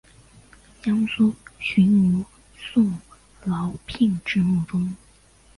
[0.81, 2.25] 江苏巡抚
[2.57, 2.99] 宋
[3.45, 4.95] 荦聘致幕中。